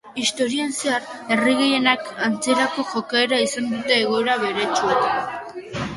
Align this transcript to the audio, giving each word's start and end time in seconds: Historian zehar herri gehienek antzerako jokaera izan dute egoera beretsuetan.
Historian 0.19 0.71
zehar 0.77 1.03
herri 1.35 1.51
gehienek 1.59 2.09
antzerako 2.29 2.85
jokaera 2.95 3.39
izan 3.49 3.69
dute 3.75 3.99
egoera 3.99 4.39
beretsuetan. 4.45 5.31